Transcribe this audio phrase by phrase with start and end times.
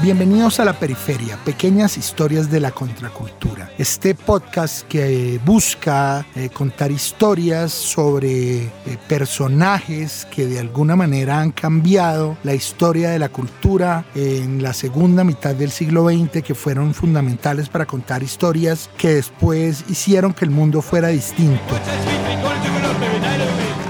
[0.00, 3.70] Bienvenidos a La Periferia, pequeñas historias de la contracultura.
[3.76, 8.70] Este podcast que busca eh, contar historias sobre eh,
[9.08, 15.24] personajes que de alguna manera han cambiado la historia de la cultura en la segunda
[15.24, 20.52] mitad del siglo XX, que fueron fundamentales para contar historias que después hicieron que el
[20.52, 21.74] mundo fuera distinto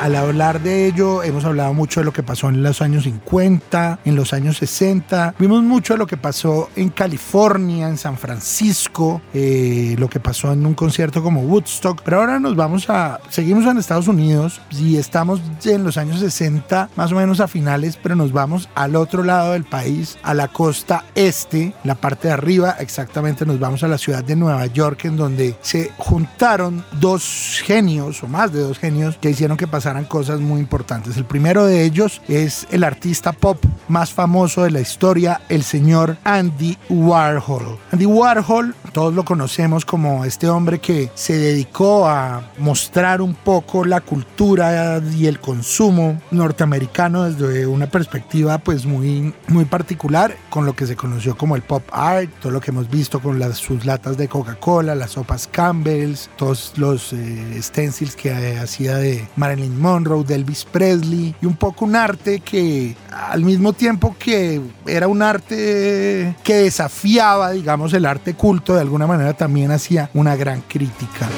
[0.00, 4.00] al hablar de ello, hemos hablado mucho de lo que pasó en los años 50,
[4.04, 5.34] en los años 60.
[5.38, 10.52] Vimos mucho de lo que pasó en California, en San Francisco, eh, lo que pasó
[10.52, 12.02] en un concierto como Woodstock.
[12.02, 13.20] Pero ahora nos vamos a.
[13.28, 17.98] Seguimos en Estados Unidos y estamos en los años 60, más o menos a finales,
[18.00, 22.34] pero nos vamos al otro lado del país, a la costa este, la parte de
[22.34, 22.76] arriba.
[22.78, 28.22] Exactamente, nos vamos a la ciudad de Nueva York, en donde se juntaron dos genios,
[28.22, 31.16] o más de dos genios, que hicieron que pasaran cosas muy importantes.
[31.16, 36.16] El primero de ellos es el artista pop más famoso de la historia, el señor
[36.24, 37.78] Andy Warhol.
[37.92, 43.84] Andy Warhol, todos lo conocemos como este hombre que se dedicó a mostrar un poco
[43.84, 50.74] la cultura y el consumo norteamericano desde una perspectiva pues muy, muy particular, con lo
[50.74, 53.84] que se conoció como el pop art, todo lo que hemos visto con las, sus
[53.84, 60.24] latas de Coca-Cola, las sopas Campbell's, todos los eh, stencils que hacía de Marilyn Monroe,
[60.24, 65.22] de Elvis Presley, y un poco un arte que al mismo tiempo que era un
[65.22, 71.28] arte que desafiaba, digamos, el arte culto, de alguna manera también hacía una gran crítica.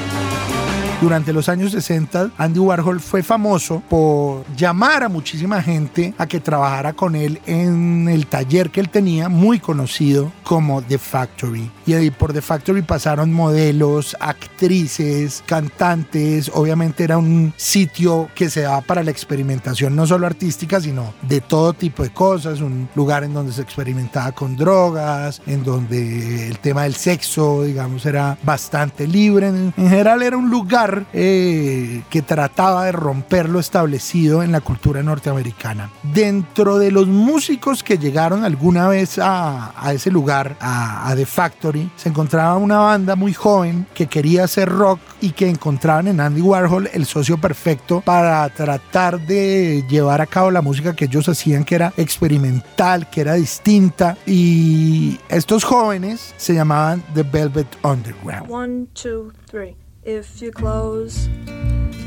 [1.01, 6.39] Durante los años 60, Andy Warhol fue famoso por llamar a muchísima gente a que
[6.39, 11.71] trabajara con él en el taller que él tenía, muy conocido como The Factory.
[11.87, 16.51] Y ahí por The Factory pasaron modelos, actrices, cantantes.
[16.53, 21.41] Obviamente era un sitio que se daba para la experimentación, no solo artística, sino de
[21.41, 22.61] todo tipo de cosas.
[22.61, 28.05] Un lugar en donde se experimentaba con drogas, en donde el tema del sexo, digamos,
[28.05, 29.47] era bastante libre.
[29.47, 35.03] En general era un lugar eh, que trataba de romper lo establecido en la cultura
[35.03, 35.89] norteamericana.
[36.03, 42.09] Dentro de los músicos que llegaron alguna vez a, ese lugar, a, The Factory, se
[42.09, 46.89] encontraba una banda muy joven que quería hacer rock y que encontraban en Andy Warhol
[46.93, 51.75] el socio perfecto para tratar de llevar a cabo la música que ellos hacían, que
[51.75, 54.17] era experimental, que era distinta.
[54.25, 58.49] Y estos jóvenes se llamaban The Velvet Underground.
[58.49, 59.80] One, two, three.
[60.03, 61.27] If you close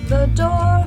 [0.09, 0.84] the door,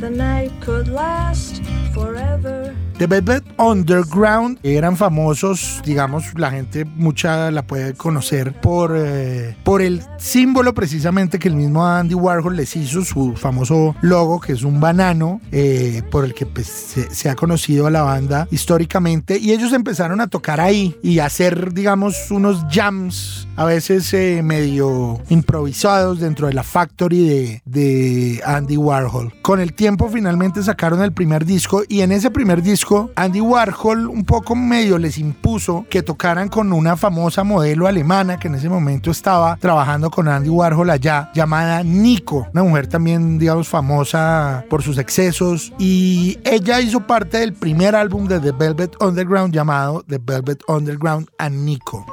[0.00, 1.62] the night could last
[1.94, 2.63] forever.
[2.96, 9.82] The Velvet Underground eran famosos, digamos, la gente mucha la puede conocer por, eh, por
[9.82, 14.62] el símbolo precisamente que el mismo Andy Warhol les hizo, su famoso logo, que es
[14.62, 16.68] un banano, eh, por el que pues,
[17.10, 19.38] se, ha conocido a la banda históricamente.
[19.38, 25.20] Y ellos empezaron a tocar ahí y hacer, digamos, unos jams, a veces eh, medio
[25.30, 29.32] improvisados dentro de la factory de, de Andy Warhol.
[29.42, 32.83] Con el tiempo finalmente sacaron el primer disco y en ese primer disco
[33.16, 38.48] Andy Warhol un poco medio les impuso que tocaran con una famosa modelo alemana que
[38.48, 43.68] en ese momento estaba trabajando con Andy Warhol allá, llamada Nico, una mujer también, digamos,
[43.68, 45.72] famosa por sus excesos.
[45.78, 51.28] Y ella hizo parte del primer álbum de The Velvet Underground llamado The Velvet Underground
[51.38, 52.04] and Nico.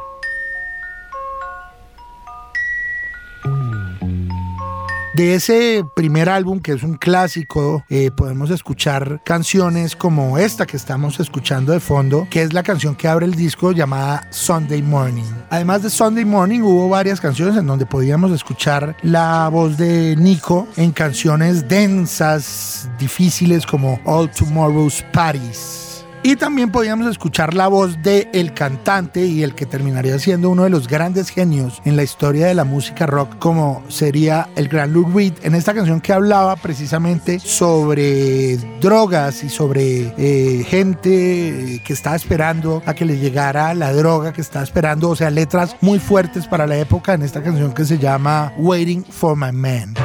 [5.13, 10.77] De ese primer álbum, que es un clásico, eh, podemos escuchar canciones como esta que
[10.77, 15.25] estamos escuchando de fondo, que es la canción que abre el disco llamada Sunday Morning.
[15.49, 20.65] Además de Sunday Morning, hubo varias canciones en donde podíamos escuchar la voz de Nico
[20.77, 25.90] en canciones densas, difíciles como All Tomorrow's Parties.
[26.23, 30.65] Y también podíamos escuchar la voz de el cantante y el que terminaría siendo uno
[30.65, 34.93] de los grandes genios en la historia de la música rock, como sería el gran
[34.93, 41.93] Lou Reed, en esta canción que hablaba precisamente sobre drogas y sobre eh, gente que
[41.93, 45.97] estaba esperando a que le llegara la droga, que estaba esperando, o sea, letras muy
[45.97, 49.95] fuertes para la época en esta canción que se llama Waiting for My Man.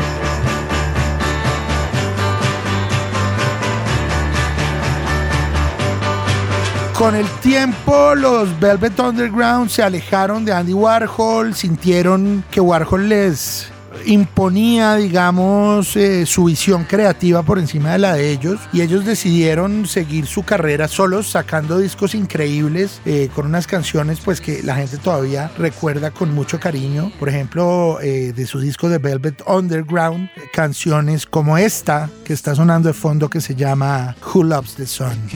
[6.98, 13.69] Con el tiempo, los Velvet Underground se alejaron de Andy Warhol, sintieron que Warhol les
[14.06, 19.87] imponía, digamos, eh, su visión creativa por encima de la de ellos y ellos decidieron
[19.87, 24.96] seguir su carrera solos, sacando discos increíbles eh, con unas canciones pues que la gente
[24.96, 27.12] todavía recuerda con mucho cariño.
[27.19, 32.88] Por ejemplo, eh, de su disco de Velvet Underground, canciones como esta que está sonando
[32.88, 35.28] de fondo que se llama Who Loves the Sun.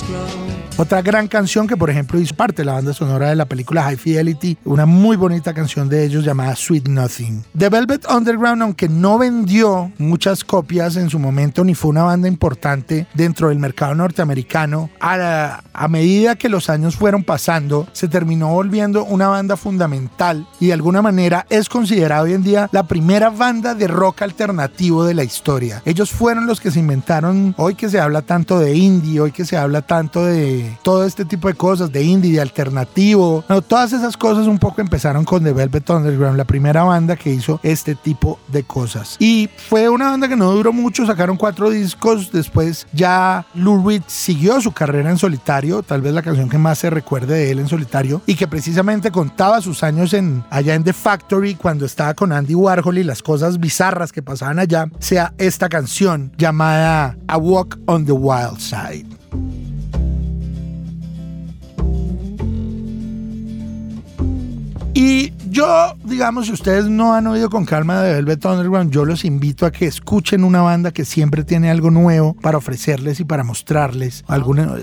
[0.00, 0.61] grow.
[0.78, 3.82] Otra gran canción que por ejemplo hizo parte de la banda sonora de la película
[3.82, 7.44] High Fidelity, una muy bonita canción de ellos llamada Sweet Nothing.
[7.56, 12.26] The Velvet Underground, aunque no vendió muchas copias en su momento ni fue una banda
[12.26, 18.48] importante dentro del mercado norteamericano, a, a medida que los años fueron pasando, se terminó
[18.48, 23.28] volviendo una banda fundamental y de alguna manera es considerada hoy en día la primera
[23.28, 25.82] banda de rock alternativo de la historia.
[25.84, 29.44] Ellos fueron los que se inventaron, hoy que se habla tanto de indie, hoy que
[29.44, 33.44] se habla tanto de todo este tipo de cosas, de indie, de alternativo.
[33.66, 37.60] todas esas cosas un poco empezaron con The Velvet Underground, la primera banda que hizo
[37.62, 39.16] este tipo de cosas.
[39.18, 44.60] Y fue una banda que no duró mucho, sacaron cuatro discos, después ya Lou siguió
[44.60, 47.68] su carrera en solitario, tal vez la canción que más se recuerde de él en
[47.68, 52.32] solitario, y que precisamente contaba sus años en, allá en The Factory cuando estaba con
[52.32, 57.78] Andy Warhol y las cosas bizarras que pasaban allá, sea esta canción llamada A Walk
[57.86, 59.11] on the Wild Side.
[65.52, 69.66] Yo, digamos, si ustedes no han oído con calma de Velvet Underground, yo los invito
[69.66, 74.24] a que escuchen una banda que siempre tiene algo nuevo para ofrecerles y para mostrarles.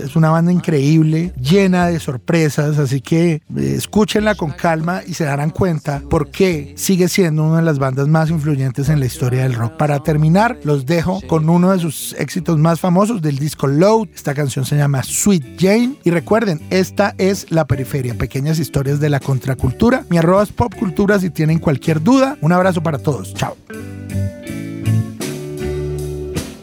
[0.04, 5.24] Es una banda increíble, llena de sorpresas, así que eh, escúchenla con calma y se
[5.24, 9.42] darán cuenta por qué sigue siendo una de las bandas más influyentes en la historia
[9.42, 9.76] del rock.
[9.76, 14.08] Para terminar, los dejo con uno de sus éxitos más famosos del disco Load.
[14.14, 15.94] Esta canción se llama Sweet Jane.
[16.04, 20.04] Y recuerden, esta es La Periferia, pequeñas historias de la contracultura.
[20.08, 20.74] Mi arroba es Pop
[21.18, 22.36] Si tienen cualquier duda.
[22.40, 23.34] Un abrazo para todos.
[23.34, 23.56] Chao.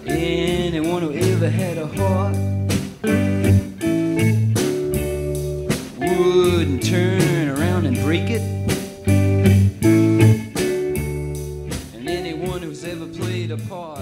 [0.06, 2.36] Anyone who ever had a heart
[6.00, 8.42] wouldn't turn around and break it.
[11.94, 13.98] And anyone who's ever played a part.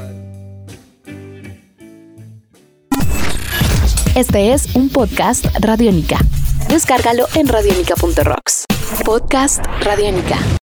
[4.16, 6.18] Este es un podcast Radiónica.
[6.70, 8.65] Descárgalo en radiónica.rocks.
[9.04, 10.38] Podcast Radiónica.